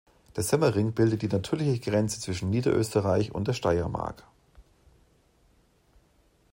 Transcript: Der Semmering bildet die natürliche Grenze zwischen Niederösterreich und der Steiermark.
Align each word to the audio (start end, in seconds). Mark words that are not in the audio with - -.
Der 0.35 0.41
Semmering 0.41 0.93
bildet 0.93 1.21
die 1.21 1.27
natürliche 1.27 1.79
Grenze 1.79 2.19
zwischen 2.19 2.49
Niederösterreich 2.49 3.35
und 3.35 3.47
der 3.47 3.53
Steiermark. 3.53 4.23